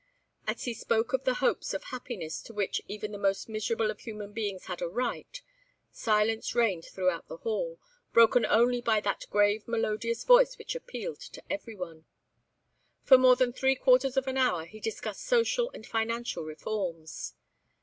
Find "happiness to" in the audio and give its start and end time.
1.83-2.53